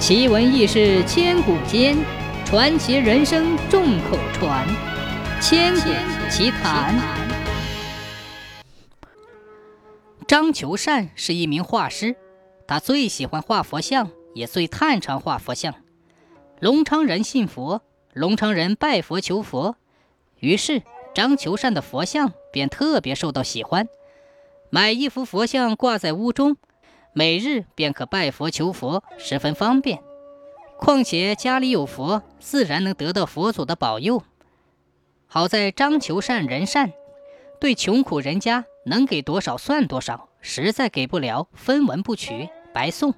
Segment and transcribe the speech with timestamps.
[0.00, 1.94] 奇闻异事千古间，
[2.46, 4.66] 传奇人生众口传。
[5.42, 5.90] 千古
[6.30, 6.98] 奇谈。
[10.26, 12.16] 张求善是一名画师，
[12.66, 15.74] 他最喜欢画佛像，也最擅长画佛像。
[16.60, 17.82] 隆昌人信佛，
[18.14, 19.76] 隆昌人拜佛求佛，
[20.38, 20.82] 于是
[21.14, 23.86] 张求善的佛像便特别受到喜欢。
[24.70, 26.56] 买一幅佛像挂在屋中。
[27.12, 30.02] 每日便可拜佛求佛，十分方便。
[30.78, 34.22] 况且家里有佛，自然能得到佛祖的保佑。
[35.26, 36.92] 好在张求善人善，
[37.60, 43.14] 对穷苦人家能给多少算多少，实在给不了分文不取，白送。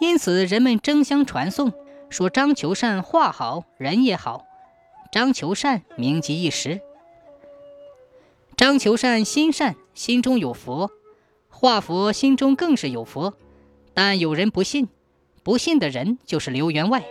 [0.00, 1.72] 因此人们争相传颂，
[2.08, 4.46] 说张求善画好，人也好。
[5.12, 6.80] 张求善名及一时。
[8.56, 10.90] 张求善心善，心中有佛。
[11.60, 13.34] 画佛心中更是有佛，
[13.92, 14.86] 但有人不信，
[15.42, 17.02] 不信的人就是刘员外。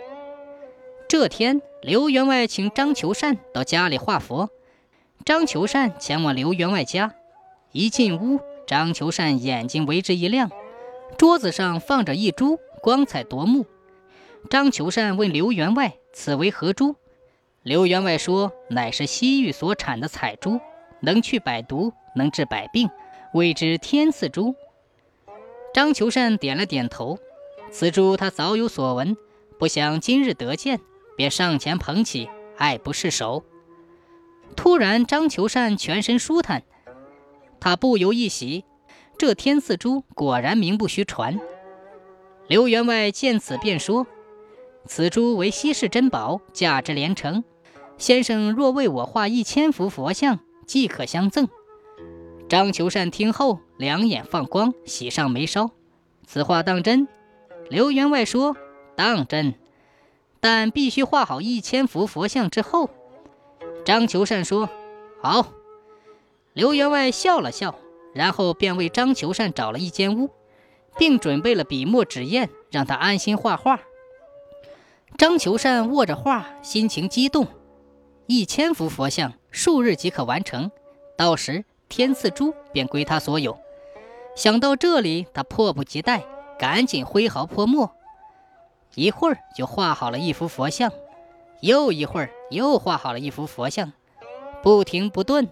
[1.06, 4.48] 这天，刘员外请张求善到家里画佛。
[5.22, 7.14] 张求善前往刘员外家，
[7.72, 10.50] 一进屋，张求善眼睛为之一亮，
[11.18, 13.66] 桌子上放着一株，光彩夺目。
[14.48, 16.96] 张求善问刘员外：“此为何株？”
[17.62, 20.58] 刘员外说：“乃是西域所产的彩珠，
[21.00, 22.88] 能去百毒，能治百病。”
[23.34, 24.54] 谓之天赐珠。
[25.74, 27.18] 张求善点了点头，
[27.70, 29.16] 此珠他早有所闻，
[29.58, 30.80] 不想今日得见，
[31.16, 33.44] 便上前捧起，爱不释手。
[34.56, 36.62] 突然，张求善全身舒坦，
[37.60, 38.64] 他不由一喜，
[39.18, 41.38] 这天赐珠果然名不虚传。
[42.48, 44.06] 刘员外见此，便说
[44.86, 47.44] ：“此珠为稀世珍宝，价值连城。
[47.98, 51.46] 先生若为我画一千幅佛像，即可相赠。”
[52.48, 55.70] 张求善听后，两眼放光，喜上眉梢。
[56.26, 57.06] 此话当真？
[57.68, 58.56] 刘员外说
[58.96, 59.54] ：“当真，
[60.40, 62.88] 但必须画好一千幅佛像之后。”
[63.84, 64.70] 张求善说
[65.20, 65.52] ：“好。”
[66.54, 67.78] 刘员外笑了笑，
[68.14, 70.30] 然后便为张求善找了一间屋，
[70.96, 73.80] 并准备了笔墨纸砚，让他安心画画。
[75.18, 77.46] 张求善握着画，心情激动。
[78.26, 80.70] 一千幅佛像，数日即可完成，
[81.14, 81.66] 到时。
[81.88, 83.58] 天赐珠便归他所有。
[84.34, 86.22] 想到这里，他迫不及待，
[86.58, 87.90] 赶紧挥毫泼墨，
[88.94, 90.92] 一会儿就画好了一幅佛像，
[91.60, 93.92] 又一会儿又画好了一幅佛像，
[94.62, 95.48] 不停不顿。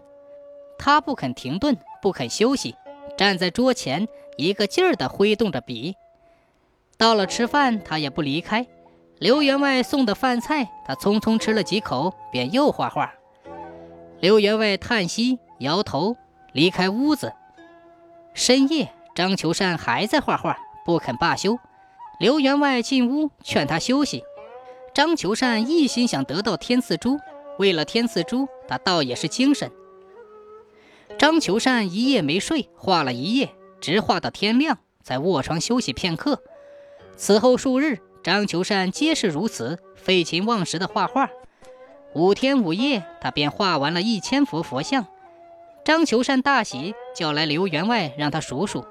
[0.79, 2.77] 他不肯停顿，不肯休息，
[3.17, 5.97] 站在桌前，一个劲儿地挥动着笔。
[6.99, 8.67] 到了吃饭，他也不离开。
[9.19, 13.13] 刘员外送的饭菜，他匆匆吃了几口，便又画画。
[14.21, 16.15] 刘员外叹息，摇头。
[16.57, 17.35] 离开屋子，
[18.33, 20.57] 深夜，张求善还在画画，
[20.87, 21.59] 不肯罢休。
[22.19, 24.25] 刘员外进屋劝他休息。
[24.95, 27.19] 张求善一心想得到天赐珠，
[27.59, 29.71] 为了天赐珠，他倒也是精神。
[31.19, 36.43] 张求善一夜没睡，画了一夜，直画到天亮，才卧床休息片刻。
[37.19, 41.29] 此后数日，张求善皆是如此，废寝忘食的画画。
[42.15, 45.07] 五天五夜，他便画完了一千幅佛像。
[45.87, 48.85] 张求善大喜，叫来刘员外让他数数。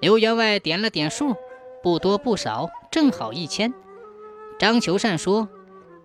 [0.00, 1.34] 刘员外点了点数，
[1.82, 3.74] 不多不少，正好一千。
[4.56, 5.48] 张求善说：“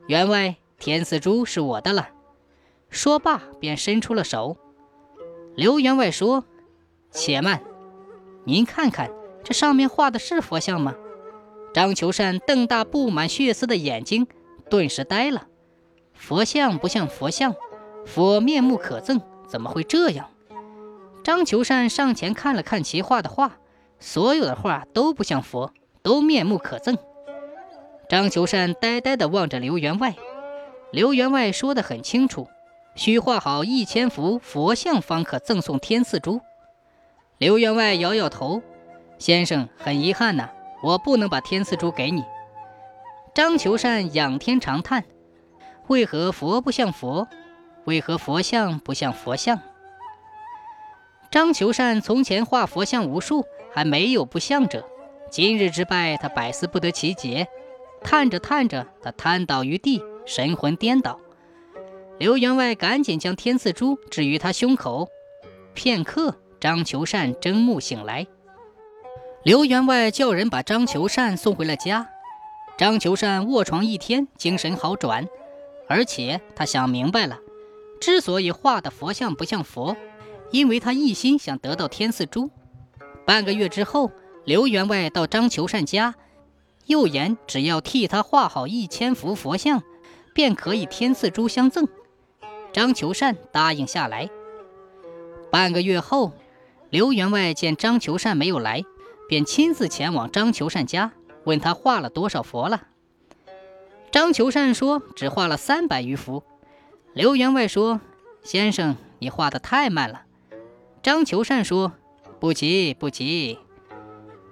[0.09, 2.09] 员外，天赐珠是我的了。”
[2.89, 4.57] 说罢便伸出了手。
[5.55, 6.43] 刘员外说
[7.13, 7.61] ：“且慢，
[8.45, 9.11] 您看看
[9.43, 10.95] 这上面画的是佛像吗？”
[11.71, 14.25] 张求善瞪大布满血丝的眼睛，
[14.71, 15.45] 顿时呆了。
[16.15, 17.53] 佛像不像佛像，
[18.07, 19.21] 佛面目可憎。
[19.47, 20.29] 怎么会这样？
[21.23, 23.57] 张求善上前看了看其画的画，
[23.99, 25.73] 所有的画都不像佛，
[26.03, 26.97] 都面目可憎。
[28.07, 30.13] 张求善呆呆地望着刘员外。
[30.91, 32.47] 刘员外说得很清楚，
[32.95, 36.39] 需画好一千幅佛像方可赠送天赐珠。
[37.39, 38.61] 刘员外摇摇头
[39.17, 40.49] ：“先生，很遗憾呐，
[40.83, 42.23] 我不能把天赐珠给你。”
[43.33, 45.03] 张求善仰天长叹
[45.87, 47.27] ：“为何佛不像佛？”
[47.85, 49.59] 为何佛像不像佛像？
[51.31, 54.87] 张求善从前画佛像无数，还没有不像者。
[55.29, 57.47] 今日之败，他百思不得其解。
[58.01, 61.19] 叹着叹着，他瘫倒于地，神魂颠倒。
[62.17, 65.09] 刘员外赶紧将天赐珠置于他胸口。
[65.73, 68.25] 片刻，张求善睁目醒来。
[69.43, 72.07] 刘员外叫人把张求善送回了家。
[72.77, 75.27] 张求善卧床一天，精神好转，
[75.87, 77.39] 而且他想明白了。
[78.05, 79.97] 之所以画的佛像不像佛，
[80.51, 82.51] 因为他一心想得到天赐珠。
[83.25, 84.11] 半个月之后，
[84.43, 86.13] 刘员外到张求善家，
[86.85, 89.81] 又言只要替他画好一千幅佛像，
[90.35, 91.87] 便可以天赐珠相赠。
[92.71, 94.29] 张求善答应下来。
[95.49, 96.33] 半个月后，
[96.91, 98.83] 刘员外见张求善没有来，
[99.27, 101.11] 便亲自前往张求善家，
[101.45, 102.83] 问他画了多少佛了。
[104.11, 106.43] 张求善说只画了三百余幅。
[107.15, 108.01] 刘员外说
[108.43, 110.23] ：“先生，你画的太慢了。”
[111.01, 111.93] 张求善说
[112.41, 113.57] ：“不急，不急。”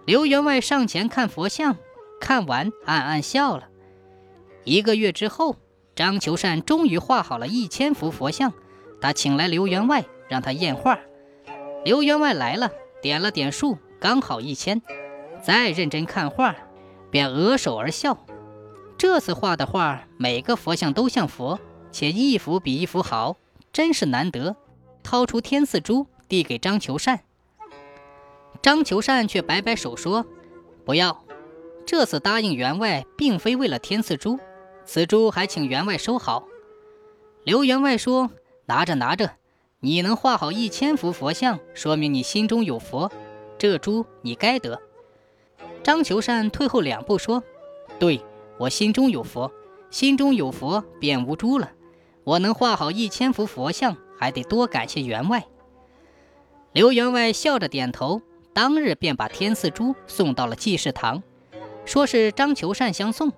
[0.08, 1.76] 刘员外上前看佛像，
[2.22, 3.68] 看完暗暗笑了。
[4.64, 5.58] 一个月之后，
[5.94, 8.54] 张求善终于画好了一千幅佛像，
[9.02, 10.98] 他请来刘员外，让他验画。
[11.84, 12.72] 刘员外来了，
[13.02, 14.82] 点了点数，刚好一千。
[15.42, 16.56] 再认真看画，
[17.12, 18.26] 便额首而笑。
[18.98, 21.60] 这次画的画，每个佛像都像佛，
[21.94, 23.38] 且一幅比一幅好，
[23.72, 24.58] 真是难得。
[25.04, 27.22] 掏出天赐珠，递给张求善。
[28.62, 30.26] 张求善却摆摆手说
[30.84, 31.24] ：“不要，
[31.86, 34.40] 这次答应员外，并非为了天赐珠，
[34.86, 36.48] 此珠还请员外收好。”
[37.44, 38.32] 刘员外说
[38.66, 39.32] ：“拿着，拿着，
[39.82, 43.12] 你能画好一千幅佛像，说明你心中有佛，
[43.58, 44.82] 这珠你该得。”
[45.84, 47.44] 张求善退后两步说
[48.00, 48.22] ：“对
[48.58, 49.52] 我心中有佛，
[49.92, 51.70] 心中有佛便无珠了。
[52.24, 55.46] 我能画好一千幅佛像，还得多感谢员外。”
[56.74, 58.22] 刘员外笑着点头。
[58.56, 61.24] 当日便把天赐珠送到了济世堂，
[61.86, 63.34] 说是张求善相送。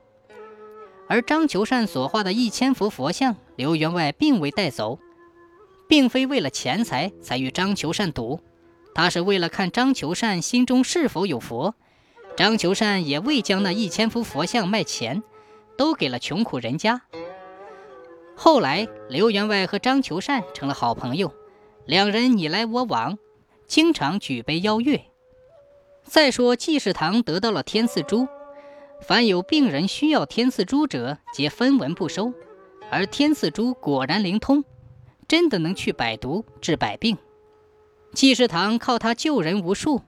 [1.08, 5.00] 而张求善所画的一千幅佛像，刘员外并未带走，
[5.88, 8.42] 并非为了钱财才与张求善赌，
[8.94, 11.76] 他是为了看张求善心中是否有佛。
[12.36, 15.24] 张求善也未将那一千幅佛像卖钱，
[15.78, 17.04] 都给了穷苦人家。
[18.36, 21.34] 后来，刘员外和张求善成了好朋友，
[21.86, 23.18] 两人你来我往。
[23.68, 25.02] 经常举杯邀月。
[26.04, 28.28] 再说济世堂得到了天赐珠，
[29.02, 32.34] 凡有病人需要天赐珠者，皆分文不收。
[32.92, 34.64] 而天赐珠果然灵通，
[35.28, 37.18] 真的能去百毒、治百病。
[38.14, 40.02] 济世堂靠它救人无数，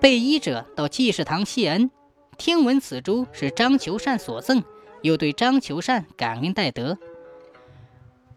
[0.00, 1.90] 被医者到济世堂谢恩，
[2.38, 4.64] 听闻此珠是张求善所赠，
[5.02, 6.96] 又对张求善感恩戴德。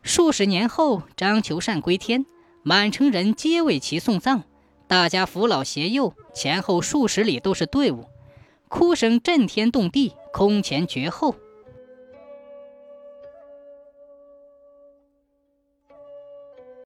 [0.01, 2.25] 数十年后，张求善归天，
[2.63, 4.43] 满城人皆为其送葬。
[4.87, 8.05] 大家扶老携幼，前后数十里都是队伍，
[8.67, 11.35] 哭声震天动地，空前绝后。